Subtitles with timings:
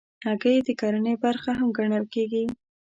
[0.25, 2.43] هګۍ د کرنې برخه هم ګڼل کېږي.